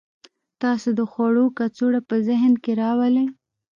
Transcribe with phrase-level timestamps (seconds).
[0.61, 3.27] تاسو د خوړو کڅوړه په ذهن کې راولئ